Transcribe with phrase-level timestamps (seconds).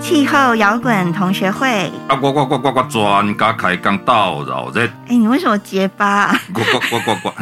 [0.00, 4.86] 气候摇滚同学会啊，呱呱呱呱呱专家开讲到扰热。
[5.08, 6.40] 哎，你为什么结巴啊？
[6.54, 7.34] 我我我我我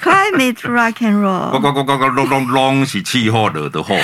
[0.00, 1.50] ，Climate rock and roll。
[1.50, 3.96] 呱呱呱呱呱拢拢拢是气候惹的祸。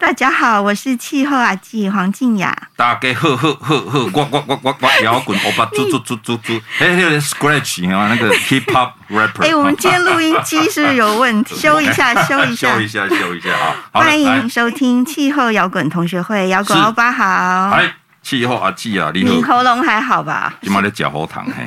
[0.00, 2.56] 大家好，我是气候阿姊黄静雅。
[2.74, 9.42] 大家好好好好，我我我我摇滚欧巴，猪猪猪猪猪，哎，有点 scratch 啊，那个 hip hop rapper。
[9.42, 11.54] 哎，我们今天录音机是不是有问题？
[11.54, 13.76] 修一下，修一下，修一下，修一下啊！
[13.92, 17.78] 欢迎收听气候摇滚同学会，摇滚欧巴好。
[18.22, 20.54] 气候阿季啊，你喉咙还好吧？
[20.62, 21.66] 起码在嚼喉糖嘿。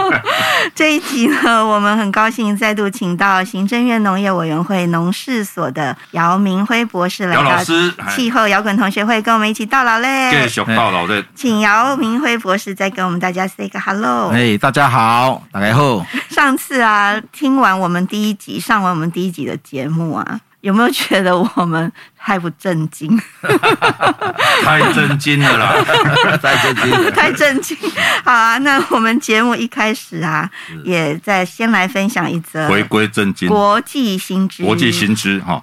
[0.74, 7.62] 这一集呢，我们很高兴再度请到行政院农业委员会农事所的姚明辉博士来到
[8.10, 10.30] 气候摇滚同学会，跟我们一起到老嘞。
[10.32, 11.22] 继续到老嘞。
[11.34, 14.30] 请姚明辉博士再跟我们大家 say 个 hello。
[14.30, 16.04] 哎，大家好，大家好。
[16.30, 20.40] 上次啊，听完我们第一集，上完我们第一集的节目啊。
[20.62, 23.20] 有没有觉得我们太不正经？
[24.64, 25.74] 太震惊了啦！
[26.42, 27.76] 太震惊，太震惊。
[28.24, 30.48] 好啊，那我们节目一开始啊，
[30.84, 34.62] 也再先来分享一则回归正经国际新知。
[34.64, 35.62] 国际新知哈。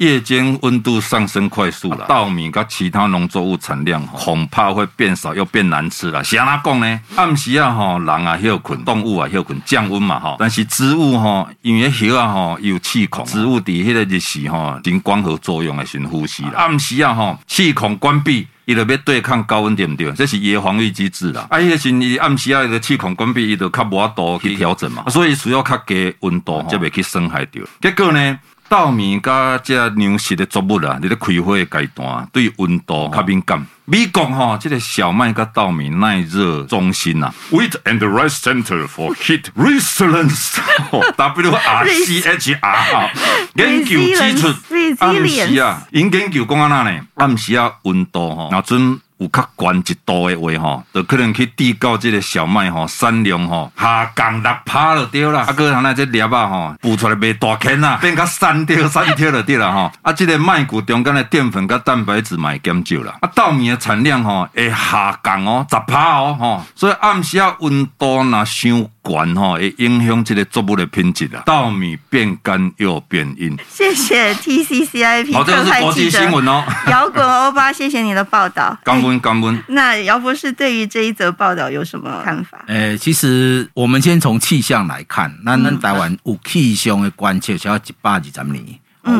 [0.00, 6.24] 夜间温度上升快速了，稻米跟其他农作物产量恐怕会变少又变难吃了。
[6.24, 7.00] 谁来讲呢？
[7.16, 10.36] 暗时啊，吼，人啊休困，动物啊休困，降温嘛，吼。
[10.38, 16.52] 但是植物吼，因为叶啊吼有气孔，植物底下的日时吼，经光合作用来寻呼吸了。
[16.56, 20.10] 暗时啊吼，气孔关闭，伊就要对抗高温，对不对？
[20.12, 21.46] 这是伊的防御机制啦。
[21.50, 27.62] 啊，迄个是你暗时啊，个气孔关闭，伊就较无法度去调整嘛，所以需要较低温度，才袂去伤害掉。
[27.82, 28.38] 结果呢？
[28.70, 33.66] 稻米甲这粮食的作物啊，你咧开花的阶段，对温度较敏感。
[33.84, 43.10] 美国哈，这个小麦甲稻米耐热中心啊，Wheat and Rice Center for Heat Resilience，W R C H R，
[43.54, 44.54] 研究指出，
[45.00, 49.00] 暗时啊，因研究讲安那呢，暗时啊，温度哈，那阵。
[49.20, 55.44] 有较悬一度的话吼，就可能去地到这个小麦吼产量吼下降六趴就对啦。
[55.46, 59.92] 啊，哥，他那这粒啊吼，孵出来袂大坑啊，变较散掉散掉就对啦吼。
[60.00, 63.14] 啊，这个麦谷中间的淀粉跟蛋白质嘛会减少啦。
[63.20, 66.64] 啊，稻米的产量吼会下降哦，十趴哦吼。
[66.74, 71.42] 所以暗时啊温度若伤悬吼，会影响这个作物的品质啊。
[71.44, 73.58] 稻米变干又变硬。
[73.68, 75.32] 谢谢 TCCIP。
[75.32, 76.64] 好，这个是国际新闻哦。
[76.88, 78.78] 摇滚欧巴，谢谢你的报道。
[78.84, 82.64] 刚温，那姚博士对于这一则报道有什么看法？
[82.68, 88.64] 诶，其实我们先从气象来看，那咱台湾有气象的观测，要一百二十年，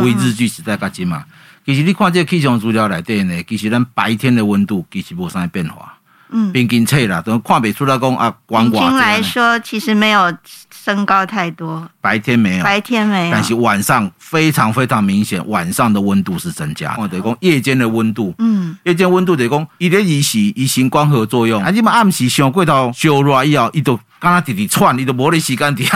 [0.03, 1.25] 为日据时代较近嘛。
[1.67, 5.95] 其实你看这个气象资料来对呢，其实咱白天的温度其实无啥变化，
[6.32, 8.82] 嗯，平均测啦，都看不出来讲啊，光光。
[8.84, 10.32] 平均来说，其实没有。
[10.82, 16.96] 升高太多，白天没有，白天没有，但是晚上非常非常明显，晚上的温度是增加。
[16.98, 25.86] 我得讲夜间的温度，嗯，夜间温度得讲，伊咧伊是伊行光合作用，啊，你嘛暗时上过头烧热以后，伊都刚刚直直窜，伊都无咧时间点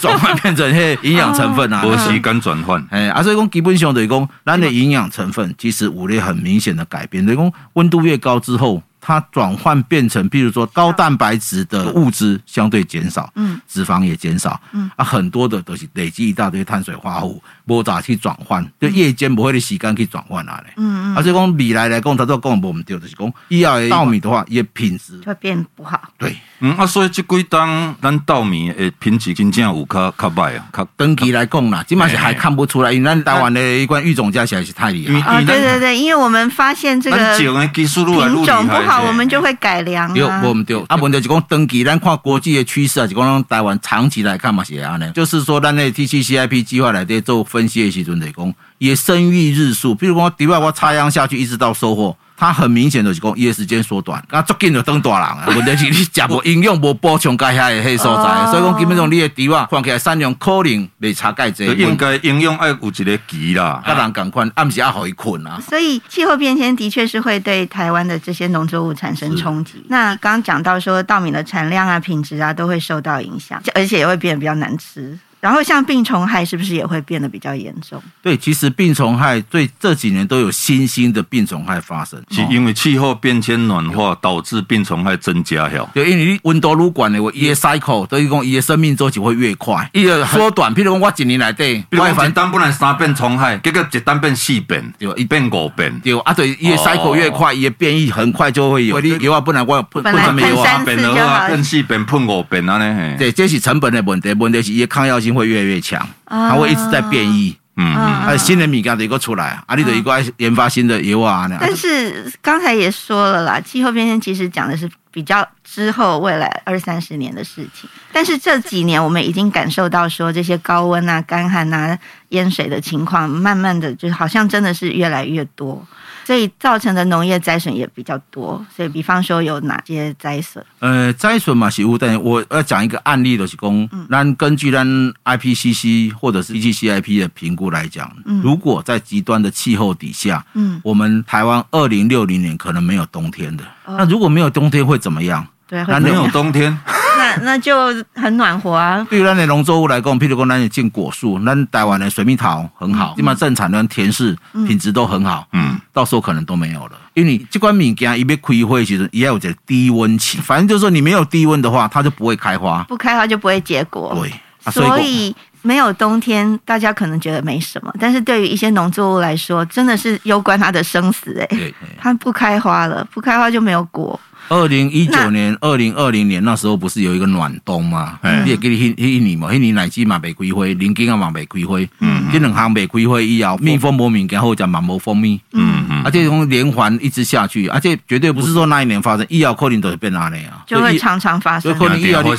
[0.00, 8.82] 转换变成迄营养成分啊， 无时间转换，哎，啊，所以讲基本上得讲，咱的营养成分其实有咧很明显的改变，得讲温度越高之后。
[9.04, 39.02] 它转换变成，譬如说高蛋白质的物质相对减少，嗯，脂肪也减少，嗯，啊，很多的都是累积一大堆碳水化合物，无咋去转换，就夜间不会的时间去转换啊嘞，嗯嗯，而且讲未来来讲，他都讲不我们丢的是讲，一要稻米的话，也品质会变不好，对，嗯啊，所以即几档咱稻米诶品质真正有较较坏啊，较长期来讲啦，即码是还看不出来，因为咱台湾的一罐育种加起来是太厉害啊，对对对，因为我们发现这个品种不好。
[39.02, 40.14] 我们就会改良啊。
[40.14, 40.80] 对，我们对。
[40.86, 45.10] 啊，问题是讲长期，咱看国际的趋势啊，是讲台湾长期来看嘛是安尼。
[45.10, 52.16] 就是说，咱那 TCCIP 计划来在做分析的时阵，来讲也生育日数，比如讲，底外我插秧下去，一直到收获。
[52.34, 55.44] 它很明显的是讲，叶时间缩短，啊，足紧就当大人啊。
[55.46, 61.66] 问题是你食无营养，无补充该下的迄所在，所以讲基本上你的地哇看起来产量可能袂差介济。
[61.66, 65.60] 应该营养爱有一个期啦，啊，人赶快暗时要好一困啊。
[65.60, 69.84] 所以气候变迁的确是会对台湾的这些农作物产生冲击。
[69.88, 75.16] 那刚刚讲到说稻米的产量啊、品质啊都会受到影响，而且也会变得比较难吃。
[75.42, 78.00] 然后像病虫害是不是也会变得比较严重？
[78.22, 85.66] 对，其实病虫害对这几年都有新兴的病虫害发生，是因为气候变迁暖化导致病虫害增加。
[85.66, 90.72] 了，对，因为你温度愈高的话，伊的 cycle 等于讲伊的生命周期会越快，伊的缩短。
[90.72, 99.00] 譬如讲我一年来对，比如讲一单本来三变虫害，结果一单变四变，对，一变五变，对啊，对，伊的 cycle 越快，伊的变异很快就会有。
[99.00, 100.84] 你有啊，不然我喷什么有啊？
[100.84, 103.16] 变的话，变四变喷五变啊呢？
[103.18, 105.31] 对，这是成本的问题，问题是伊的抗药性。
[105.32, 107.56] 性会越来越强，它会一直在变异。
[107.74, 111.48] 嗯，还有新的米缸的一个出来，啊，你得一个研发新的油啊。
[111.58, 117.88] 但是刚才也说了啦，气候变迁其实讲的是比较之后未来二三十年的事情。
[118.12, 125.82] 但是这几年我们已经感受到说，这些高温啊、干旱啊、淹水的情况，慢慢的就好像真的是越来越多。
[126.24, 130.64] 所以造成的农业灾损也比较多，所以比方说有哪些灾损？
[130.80, 134.86] 呃，灾损嘛是有，但我要讲一个案例的是讲，那、嗯、根据咱
[135.24, 145.46] IPCC 或者是 PGCIP 的评估来讲，嗯、如果在极端的气候底下，嗯，我们台湾二零六零年可能没有冬天的，哦、那如果没有冬天会怎么样？
[145.66, 146.78] 对，那没有冬天。
[147.38, 147.74] 那那就
[148.14, 149.06] 很暖和啊。
[149.10, 154.36] 对于咱的农作物来讲，譬如说咱的种果树，咱台湾的水蜜桃很好，起码正产的甜柿
[154.66, 155.46] 品质都很好。
[155.52, 160.38] 嗯，到时候可能都没有了，因为你这款物件一被开花，其实也有这低温期。
[160.38, 164.16] 反正就是说，你没有低温的话，它就不会开花，不开花就不会结果。
[164.20, 164.32] 对，
[164.64, 171.38] 啊、所以没有冬天，大家可能觉得没什么，但是对于一些农作物来说，真的是攸关它的生死。
[171.50, 174.18] 哎，它不开花了，不开花就没有果。
[174.48, 178.18] 二零一九年、二零二零年那时候不是有一个暖冬吗？
[178.44, 190.62] 也给你一一年嘛，一年奶鸡嘛没开花，林根啊嘛没开花，嗯，这两行没开花以后，蜜蜂没敏感后讲嘛没蜂蜜，嗯嗯，而且从连环一直下去，而且绝对不是说那一年发生，以后可能都是变哪里啊？
[190.66, 192.30] 就会常常发生，可能以后你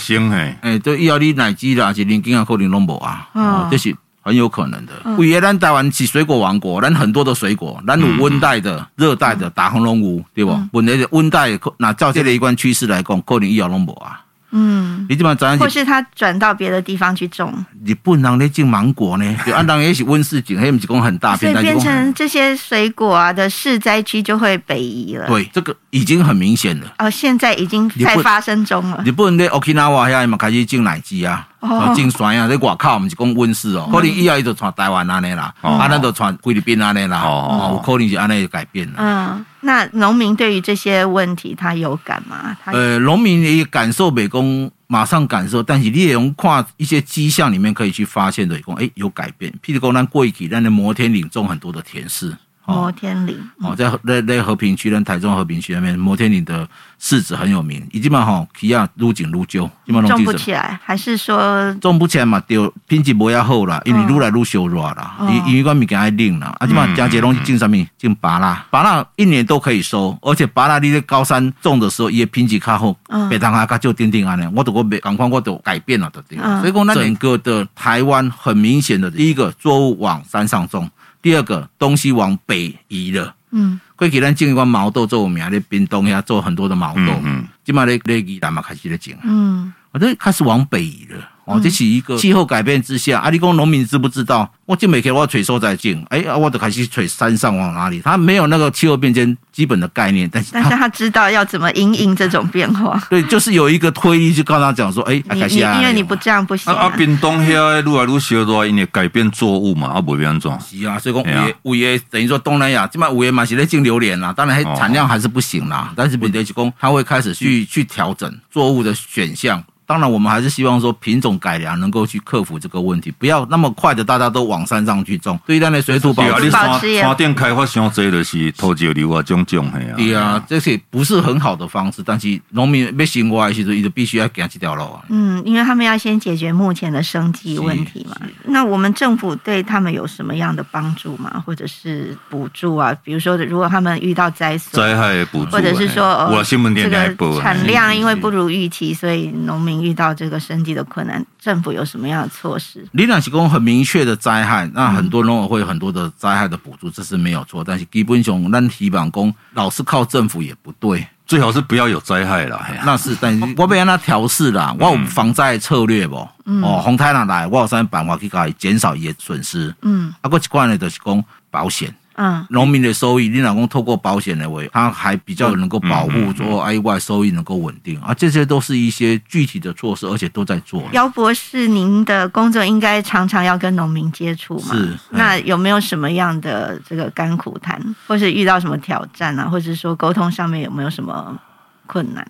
[0.62, 3.96] 哎，对，以后你奶鸡啦，是林根啊，可能拢无啊，哦，这是。
[4.24, 4.94] 很有可能的。
[5.18, 10.58] 为了咱台湾是水果王国，咱很多的水果，咱有温带的、热带的，大红龙五，对不？
[10.72, 14.22] 温带的温带，那照这个一贯趋势来讲，可能以后拢无啊。
[14.56, 15.58] 嗯，你怎么转？
[15.58, 17.52] 或是他转到别的地方去种？
[17.84, 19.36] 你不能咧种芒果呢？
[19.44, 25.25] 就按当也是温室景，还有几公很大片，所以变成这些水果啊的市灾区就会北移了。
[25.25, 26.94] 对，这个已经很明显了。
[27.00, 29.02] 哦，现在已经在发生中了。
[29.04, 31.48] 你不能在 Okinawa 下嘛开始种奶鸡啊？
[31.63, 38.95] 哦，种酸啊，在外口我们是讲温室哦，可能以后伊就传台湾安尼啦，啊，那就传菲律宾安尼啦，哦，有可能是安尼就改变了。
[38.98, 42.57] 嗯，那农民对于这些问题他有感吗？
[42.65, 49.50] 呃，农民也感受没讲马上感受，但是你也用看一些迹象里面可以去发现的，讲哎有改变。
[49.65, 52.33] 譬如讲，咱过去咱的摩天岭种很多的甜柿。
[52.65, 56.68] 摩天岭哦，在在在和平区，跟台中和平区那边，摩天岭的
[57.01, 57.86] 柿子很有名。
[57.92, 62.42] 已经嘛吼，起亚愈种愈旧，基本种不起来，还是说种不起来嘛？
[62.48, 66.56] 就品质不要好啦，因为愈来愈小热啦，因因为个物件爱冷啦。
[66.60, 67.86] 啊，基本上加节东西种什么？
[68.00, 72.95] 种芭拉，芭拉一年都可以收，而且芭拉你在高山种的时候，也品质较好，
[73.30, 74.48] 别当下较就丁丁安尼。
[74.56, 76.24] 我都我没赶快我都改变了的，
[76.62, 80.89] 所以讲那整个的台湾很明显的，第一个作物往山上种。
[81.24, 91.30] 第二个东西往北移了，嗯，过去咱种一罐毛豆做有名，咧冰冻遐做很多的毛豆，嗯，即嘛咧咧宜兰嘛开始咧种，嗯，我都开始往北移了。
[91.45, 94.50] 哦，这是一个气候改变之下，阿里公农民知不知道？
[94.66, 98.00] 我就每天我垂收在进，哎，我都开始垂山上往哪里？
[98.01, 102.98] 他没有那个气候变迁基本的概念，但是但是他知道要怎么因应这种变化。
[103.10, 106.74] 对，就是有一个推力，就告诉他讲说，哎，开始因为你不这样不行。
[106.74, 110.57] 啊，屏东遐愈来愈小的话，因为改变作物嘛，啊，不变种。
[110.62, 119.62] 是啊，所以讲五月五月等于说东南亚，起码五月嘛是在进榴莲啦，当然还产量还是不行啦，但是本地是讲他会开始去去调整作物的选项。
[119.86, 125.38] 当然，我们还是希望说品种改良能够去克服这个问题，不要那么快的大家都往山上去种。
[125.46, 129.96] 对于咱的水土保持，山电开发商这的是土石流啊，种种的啊。
[129.98, 135.02] 对啊，这些不是很好的方式，但是农民要生活的时候，他就必须要走这条路啊。
[135.10, 138.16] 嗯，因为他们要先解决目前的生计问题嘛。
[138.46, 141.44] 那我们政府对他们有什么样的帮助吗？
[141.46, 142.96] 或者是补助啊？
[143.04, 149.73] 比如说，如果他们遇到灾损，灾害补助，或者是说，我新闻电台这个产量因为不如预期，所以农民。
[149.82, 152.86] 遇到这个生计的困难，政府有什么样的措施？
[152.92, 157.63] 李两提供很明确的灾害，那很多农委会很多的灾害的补助，这是没有错。
[157.63, 162.62] 但是基本上，咱提板工老是靠政府也不对，最好是不要有灾害了。
[162.86, 166.27] 那是，但是 我不让他调试啦，我有防灾策略不？
[166.46, 169.74] 嗯、哦，洪台浪来，我有啥办法去搞减少一些损失。
[169.82, 171.94] 嗯，啊，过一关呢，就是讲保险。
[172.15, 180.84] 嗯，农民的收益，你老公透过保险的为，他还比较能够保护，说意外收益能够稳定啊，这些都是一些具体的措施，而且都在做。
[180.93, 184.75] 姚博士，您的工作应该常常要跟农民接触嘛？
[184.75, 184.98] 是。
[185.10, 191.39] 那有没有什么样的这个甘苦谈，或是遇到什么挑战啊，或者说沟通上面有没有什么
[191.86, 192.25] 困难？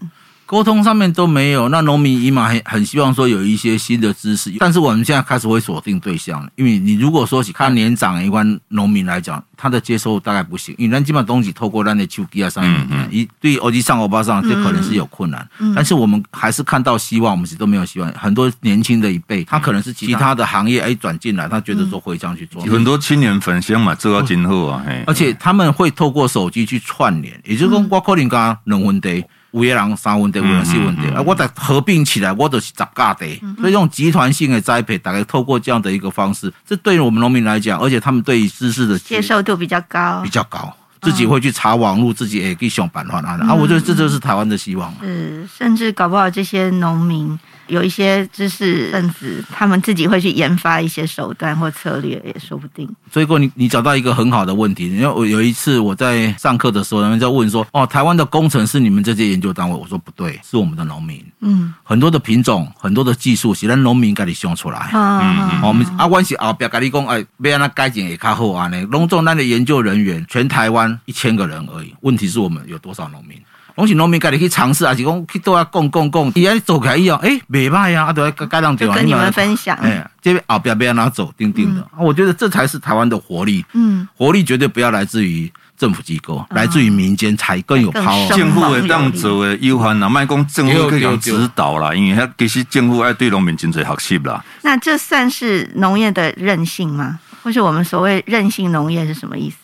[0.54, 1.68] 沟通上面都没有。
[1.70, 15.44] 那农民姨妈很很希望说有一些新的知识，但是我们现在开始会锁定对象了，因为你如果说看年长一关农民来讲，他的接受大概不行，因为咱基本上东西透过咱的手机啊上面，一对欧吉上欧巴上，这可能是有困难。
[15.76, 18.12] 但是我们还是看到希望，我们是都没有希望。
[18.12, 22.62] 很多年轻的一辈，他可能是其他的行业哎转进来，他觉得说回乡去做。
[22.66, 33.40] 很多青年返乡嘛，这个今后啊，而且他们会透过手机去串联，也就是说，我可能讲两分地，有个人三分地，有人四分地，啊，我再合并起来，我都是十家地。
[33.60, 43.38] 所以这种集团性的栽培，大概透过这样的一个方式，这对于我们农民来讲，而且他们对于知识的接受度比较高，比较高，自己会去查网络，自己也可以想办法啊。
[43.48, 44.94] 啊，我觉得这就是台湾的希望。
[45.02, 47.40] 是，甚至搞不好这些农民。
[47.68, 52.90] 有一些知识分子，他们自己会去研发一些手段或策略，也说不定。
[53.12, 64.90] 所以，过你你找到一个很好的问题，因为我有一次我在上课的时候，人们在问说：“哦，台湾的工程是你们这些研究单位？”我说：“不对，是我们的农民。”嗯，很多的品种，很多的技术，是咱农民给你想出来。
[64.94, 68.68] 嗯嗯，我们啊，关系后边跟你讲，哎，别让他改进也较好啊。
[68.68, 71.94] 呢，农种那的研究人员，全台湾一千个人而已。
[72.02, 73.38] 问题是我们有多少农民？
[73.76, 79.76] 拢是农民家己去尝试，还是讲去都要讲讲讲，伊安走开以后，哎，袂歹呀，啊，都要该让对方跟你们分享。
[79.78, 81.82] 哎，这边后边要拿走，定定的。
[81.98, 83.66] 嗯、我觉得这才是台湾的活力。
[83.74, 88.28] 嗯，活力绝对不要来自于政府机构，嗯、来自于民间才更有 power。
[88.36, 94.44] 政府会当做的有限啦，卖讲政府可以指导啦，因为他其实政府爱对农民真侪学习啦。
[94.62, 97.20] 那这算是农业的韧性吗？
[97.42, 99.56] 或是我们所谓韧性农业是什么意思？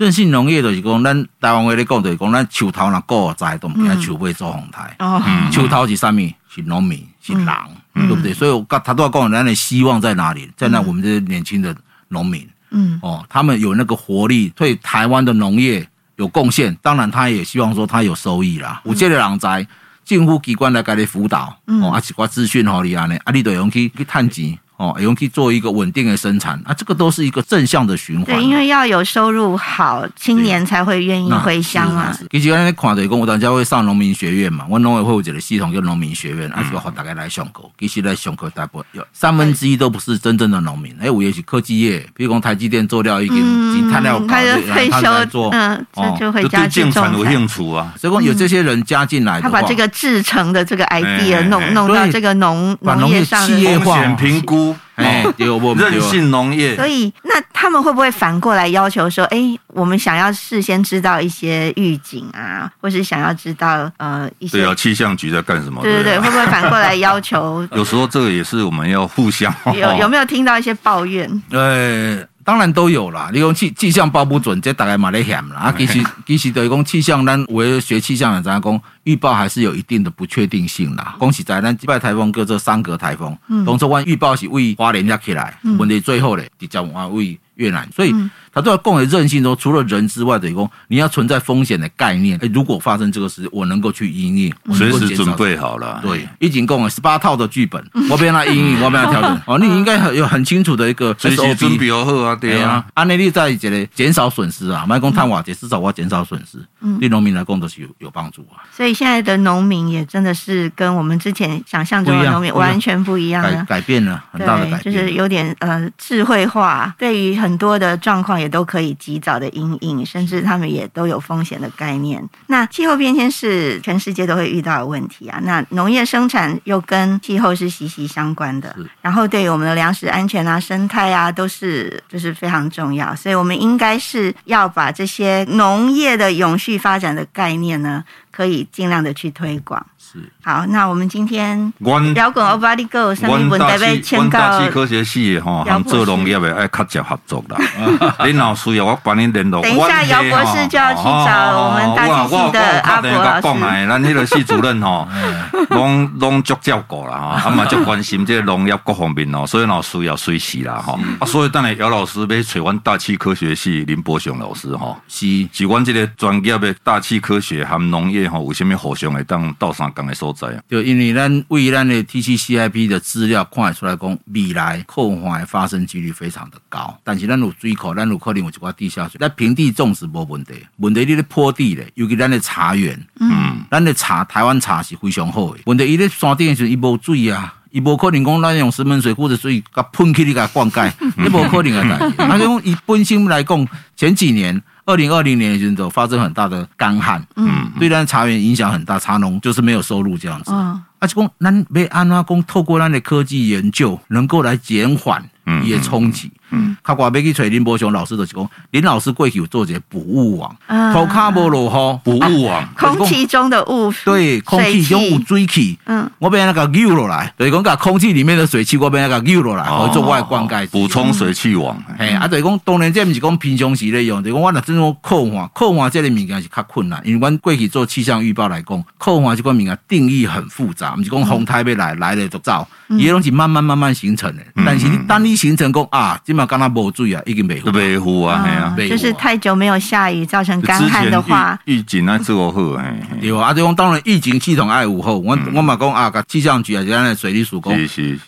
[0.00, 4.96] 韧性农业就是讲，咱台湾话咧讲就是讲，咱树头若顾在，都唔惊树尾做红台。
[4.98, 5.20] 哦，
[5.52, 6.18] 树头是啥物？
[6.48, 7.46] 是农民，是人，
[7.94, 8.32] 嗯、对不对？
[8.32, 10.50] 所以我刚他都要讲，咱的希望在哪里？
[10.56, 11.76] 在那我们这些年轻的
[12.08, 16.74] 农民，嗯，哦，他们有那个活力，对台湾的农业有贡献。
[16.80, 18.80] 当然，他也希望说他有收益啦。
[18.86, 19.66] 有这个人在
[20.06, 24.58] 政府机关来给你辅导，哦，啊，一寡资讯好你安尼，啊，你都用去去探钱。
[24.80, 28.24] 哦，用去做一个稳定的生产啊，这个都是一个正向的循环。
[28.24, 32.16] 对，因为要有收入好，青年才会愿意回乡啊。
[32.30, 37.64] 其实你看的讲，我大家会上农民学院嘛，我农委会有一个系统叫农民学院，啊，就好大概来上课。
[37.78, 47.12] 其实来上课大部分有三分之一都不是真正的农民，哎，我也是科技业，比如讲台积电做料已经他料他就退休做，嗯，这就回家种菜。
[47.12, 54.69] 有兴趣啊，所以讲有这些人加进来，他把这个制成的这个 idea 弄弄到这个农农业上的风险评估。
[54.96, 65.82] 哎，有我任性农业，所以那他们会不会反过来要求说，哎，我们想要事先知道一些预警啊，或是想要知道呃一些对啊，气象局在干什么？
[65.82, 67.66] 对对对，会不会反过来要求？
[67.72, 71.42] 有时候这个也是我们要互相有有没有听到一些抱怨？
[71.48, 72.26] 对。
[72.50, 75.56] 当然都有啦，你讲气气象报不准，这大概嘛咧险啦。
[75.56, 81.14] 啊，其实其实等于讲气象，咱为学气象的知影讲预报还是有一定的不确定性啦。
[81.16, 88.12] 恭喜在咱击败台风叫做三格台风，当初阮预报是为花莲遐起来，问题最后咧直接往为越南，所以。
[88.52, 92.38] 他都要共为韧性中，除了人之外的一个，你要存在风险的概念。
[92.42, 96.00] 哎，如果发生这个事，我能够去应应，随时准备好了。
[96.02, 99.40] 对，已经共了十八套的剧本，我不要他应应，我不要他调整。
[99.46, 102.84] 哦，你应该很有很清楚的一个随时准备好啊，对啊。
[102.94, 106.58] 安内利在这里减少损失啊，卖工碳瓦，解至少我要减少损失。
[106.80, 108.66] 嗯，对农民来讲都是有有帮助啊。
[108.72, 122.26] 所以现在的农民也真的是跟我们之前想象中的农民完全不一样了，改变了很大的改变，就是有点呃智慧化，对于很多的状况也都可以及早的应应，甚至他们也都有风险的概念。
[122.46, 125.38] 那气候变迁是全世界都会遇到的问题啊。
[125.42, 133.14] 那农业生产又跟气候是息息相关的，然后对于我们的粮食安全啊、生态啊，都是就是非常重要。
[133.14, 139.84] 所以我们应该是要把这些农业的永续发展的概念呢，可以尽量的去推广。
[140.12, 141.72] 是好，那我们今天
[142.14, 144.40] 聊过欧巴利哥，上面问代表签到。
[144.40, 147.56] 大气科学系哈，和做农业的爱较接合作啦。
[148.26, 149.62] 林老师要我帮你联络。
[149.62, 153.86] 等一下，姚博士就要去找我们大气系的阿伯老师。
[153.88, 155.06] 咱那个系主任哈，
[155.70, 160.98] 拢拢足照顾啦哈，啊嘛足关心这个农业各方面哦，所以老师要随时啦哈。
[161.20, 170.62] 啊，所以等下姚老师要找阮大气科学系林伯雄老师哈，是是阮这个专业的大气科学含农业哈，有啥物互相会当斗相共的所在啊？
[170.68, 179.18] 就因为咱为咱的 TCCIP 的资料看出来讲，未来破坏发生几率非常的高，但是咱有水库，咱有可能有一寡地下水。
[179.18, 185.60] 在平地种植无问题，问题你咧坡地咧，尤其咱的茶园，嗯，咱的茶台湾茶是非常好的。
[185.66, 192.12] 问题伊咧山顶的时候伊无水啊，伊无可能讲咱用石门水库的水甲喷起你甲灌溉， 你无可能啊！
[192.16, 194.62] 但是讲伊本身来讲，前几年。
[194.90, 200.50] 二零二零年的时候发生很大的干旱，嗯，对咱茶园影响很大，茶农就是没有收入这样子。
[200.52, 205.24] 嗯，而且讲咱被安拉公，透过咱的科技研究，能够来减缓
[205.62, 206.32] 一些冲击。
[206.50, 210.54] 嗯，他挂要去找林伯雄老师就是讲，林老师过去有做这补雾网，
[210.92, 221.76] 头卡无落雨，补雾网，空气中的雾，对，空气中有水气，嗯，我变那个 lưu 落来，就是讲把空气里面的水汽，我变那个 lưu 落来，来做外灌溉，补充水气网。
[221.98, 247.74] 嘿，啊，就是讲当然这毋是讲平常时咧用，就是讲我若真种扣换，扣换这个物件是较困难，因为阮过去做气象预报来讲，扣换这个物件定义很复杂，毋是讲风台要来来了就走，伊拢是慢慢慢慢形成的，但是你当你形成讲啊，基本上刚才无水啊，已经没没糊啊，就是太久没有下雨，造成干旱的话，预警啊做好，哎，有啊，这方当然预警系统爱护好，我我嘛讲啊，气象局啊，就按水利署讲，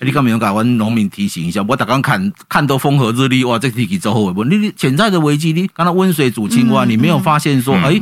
[0.00, 1.64] 你干嘛用甲阮农民提醒一下？
[1.66, 4.44] 我大刚看看到风和日丽，哇，这天气做好的不？
[4.44, 7.98] 你潜在的危机，你刚才温水煮青蛙，你没有发现说，哎，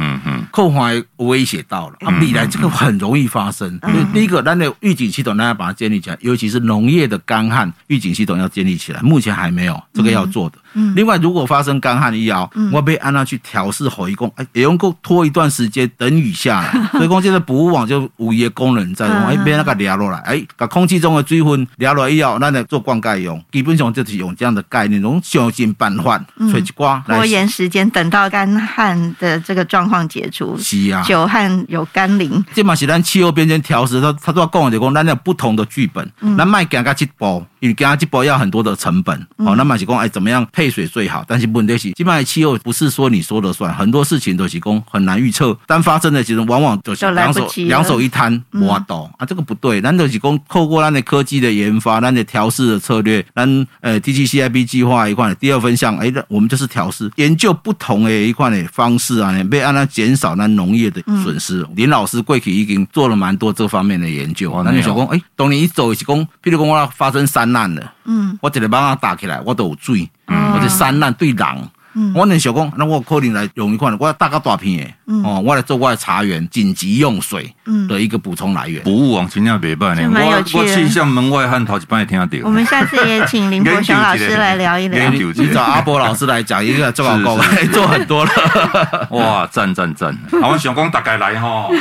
[0.50, 3.78] 扣环威胁到了，啊，未来这个很容易发生。
[3.82, 10.58] 所以第一个，咱的预警系统，大家把它建立起来，尤其是农业的干旱预警系统要建立起来，目前还没有，这个要做的。
[10.94, 16.72] 另外，如果发生干旱以后，我被按照去调试好一共，哎，也用够拖一段时间等雨下来。
[16.92, 30.56] 所以讲，现在补雾网就有一个功能在，哎，被那个掠落来，哎，把空气中的水分掠落来以后，那来做灌溉用，基本上就是用这样的概念，用想尽办法，吹一刮，拖延时间，等到干旱的这个状况解除。
[30.58, 32.44] 是啊，久旱有甘霖。
[32.54, 41.24] 这嘛是咱气候变迁调试，他他都要讲的，讲咱有不同的剧本，咱卖讲个一步，因为讲一步要很多的成本，哦，那嘛是讲哎，怎么样配水最好？
[41.26, 45.56] 但是问题是，基本上气候不是说你说了算，很多事情都是讲很难预测。
[45.66, 49.80] 但发生的其实往往就是两手两手一摊，挖倒啊，这个不对。
[49.80, 61.66] 咱都是讲透过咱的科技的研发，咱的调试的策略，咱呃 TGCIP 计划一块第二分项，哎，我们就是调试研究不同的一块的方式啊，被按它减少咱农业的损失。
[61.74, 64.62] 林老师过去已经做了蛮多这方面的研究。
[64.64, 70.10] 那你想讲，哎，当你一走是讲，譬如讲我要发生山难了，嗯，我这个把它打起来，我都有水。
[70.52, 71.46] 或者山难对人，
[71.94, 77.52] 嗯、我那小工，那我可能来用一款，我要大个大片的，嗯、哦，我来做我的茶园紧急用水
[77.88, 78.82] 的一个补充来源。
[78.84, 82.38] 服务网真正袂歹呢，我我气象门外汉头一摆听到。
[82.44, 85.10] 我们下次也请林伯雄老师来聊一聊。
[85.10, 87.36] 你找阿波老师来讲一个做广告，
[87.72, 89.08] 做很多了。
[89.10, 90.16] 哇，赞赞赞！
[90.42, 91.72] 我想讲大概来吼。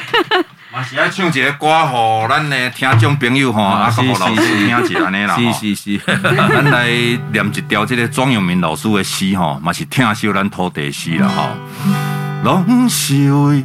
[0.72, 5.36] 嘛是爱唱一个歌，互咱的听众朋友吼，啊，甲老师听一下安尼啦。
[5.36, 11.50] 是是是， 咱来念一条这个庄永明老师的诗吼，嘛是听首咱土地诗啦吼。
[12.44, 13.64] 拢是为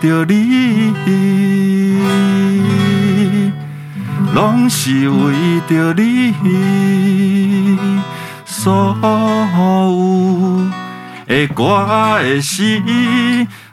[0.00, 0.92] 着你，
[4.34, 6.34] 拢是为着你，
[8.44, 10.68] 所有
[11.28, 12.82] 的歌的诗。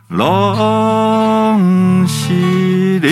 [0.09, 0.55] 拢
[1.49, 3.09] 拢是你，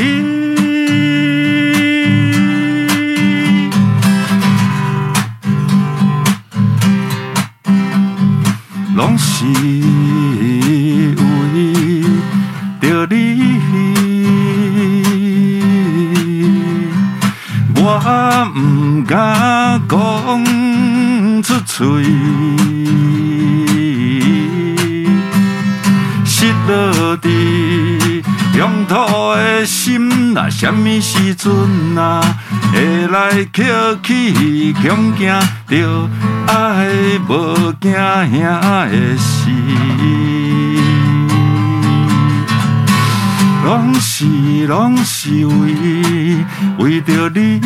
[8.96, 9.44] 拢是
[11.16, 11.20] 为
[12.80, 13.16] 着你，
[17.76, 18.00] 我
[18.54, 19.98] 不敢讲
[21.42, 22.06] 出嘴。
[26.24, 27.87] 失落地
[28.68, 28.96] 乡土
[29.34, 32.20] 的心，那什么时阵啊
[32.74, 33.66] 会来捡
[34.04, 36.10] 起强行着
[36.48, 36.90] 爱
[37.30, 39.50] 无惊兄的事，
[43.64, 46.46] 拢是拢是为
[46.80, 47.62] 为着你。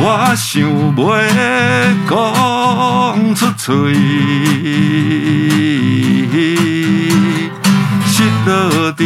[0.00, 1.02] 我想要
[2.08, 3.94] 讲出嘴，
[8.06, 9.02] 失落伫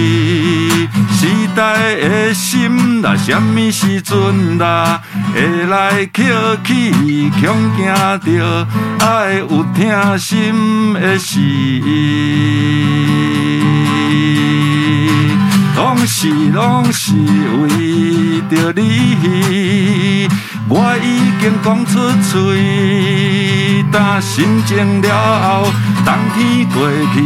[1.11, 1.20] 时
[1.57, 5.00] 代的心，那什么时阵啦
[5.35, 6.26] 会来捡
[6.62, 7.40] 起恐
[7.74, 8.68] 惊着
[9.00, 11.40] 爱有疼心的事，
[15.74, 17.14] 拢是拢是
[17.62, 20.28] 为着你。
[20.75, 25.07] 我已经讲出嘴，但心情了
[25.43, 25.71] 后，
[26.03, 27.17] 冬天过去，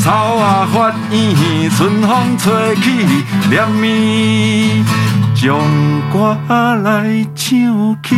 [0.00, 2.90] 草啊发芽，春风吹起，
[3.48, 4.84] 念咪
[5.32, 5.56] 将
[6.12, 8.16] 歌来唱起。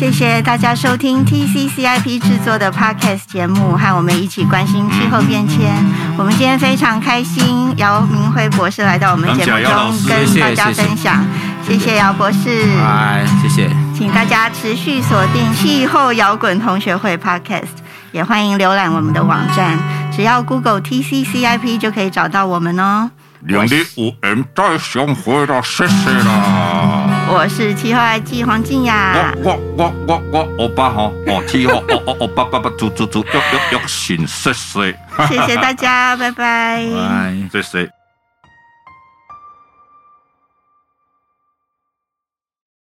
[0.00, 5.76] 谢谢大家收听 TCCIP 制作的 Podcast 节目，和我们一起关心气候变迁。
[6.16, 11.22] 我们今天非常开心，姚明辉博士来到我们节目中跟大家分享。
[11.68, 17.68] 谢谢姚博士，哎，谢谢，请大家持续锁定气候摇滚同学会 Podcast，
[18.10, 19.78] 也欢迎浏览我们的网站，
[20.10, 23.10] 只要 Google TCCIP 就可以找到我们哦。
[23.40, 26.99] 两地无缘再相会了，谢谢啦。
[27.32, 29.32] 我是七号爱记黄静雅。
[29.44, 34.98] 我我我我我欧巴哈哦，七号哦哦哦，巴巴巴，猪猪猪，跃跃跃，行谢谢。
[35.28, 36.84] 谢谢大家，拜拜。
[36.90, 37.99] 拜，谢谢。